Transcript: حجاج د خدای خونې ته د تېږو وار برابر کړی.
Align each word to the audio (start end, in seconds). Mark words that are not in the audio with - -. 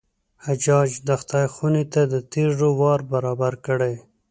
حجاج 0.45 0.89
د 1.07 1.09
خدای 1.21 1.45
خونې 1.53 1.83
ته 1.93 2.01
د 2.13 2.15
تېږو 2.31 2.69
وار 2.81 3.01
برابر 3.13 3.53
کړی. 3.65 3.93